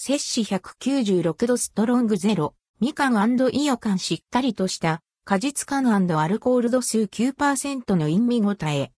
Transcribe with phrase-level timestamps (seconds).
[0.00, 8.92] 摂氏196度ストロングゼロ、みかんイオカンしっかりとした果実感アルコール度数9%の陰味ごたえ。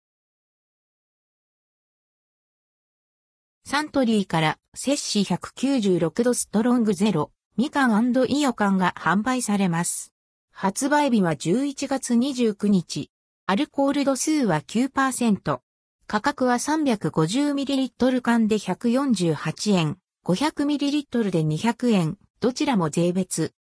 [3.65, 10.13] サントリーから摂氏196度ストロングゼロ、みかんイオカンが販売されます。
[10.53, 13.11] 発売日は11月29日。
[13.47, 15.61] アルコール度数は9%。
[16.07, 19.97] 価格は 350ml 缶で148円、
[20.27, 23.55] 500ml で200円、どちらも税別。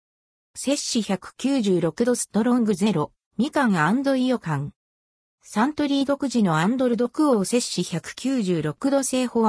[0.55, 3.75] 摂氏196度ストロングゼロ、みかん
[4.17, 4.73] イオカン。
[5.43, 9.43] サントリー独自のアンドルドクオー摂氏196度製法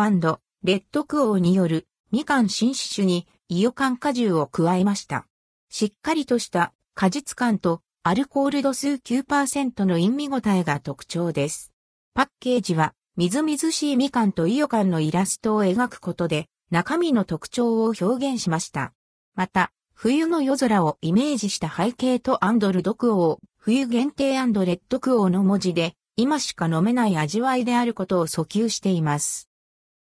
[0.63, 5.27] レッドクオーによるみかん新種にイオカン果汁を加えました。
[5.69, 11.71] しっかりとした果実感とアルコール度数9%の陰味ごたえが特徴です。
[12.13, 18.93] パッケージは、みずみずしいみかんと伊予柑のイラストを描くことで、中身の特徴を表現しました。
[19.35, 29.49] また、冬の夜空をイメージした背景とアンドルドクオー、冬限定アンドレッドクオーの文字で、今しか飲めない味わいであることを訴求しています。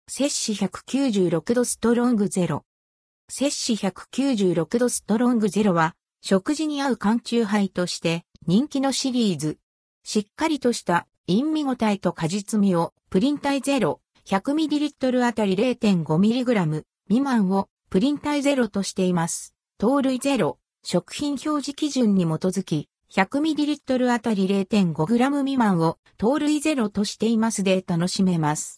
[0.07, 2.66] 摂氏196度ストロングゼロ。
[3.29, 9.59] 摂氏196度ストロングゼロは、食事に合う缶チューハイとして人気のシリーズ。
[10.03, 19.54] しっかりとした陰味ごたえと果実味をプリン体ゼロ 100ml あたり 0.5mg 未満をプリン体ゼロとしています。
[19.78, 28.73] 糖類ゼロ食品表示基準に基づき 100ml あたり 0.5g 未満を糖類ゼロとしていますで楽しめます。